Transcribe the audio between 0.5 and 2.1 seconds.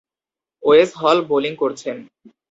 ওয়েস Hall bowling করছেন।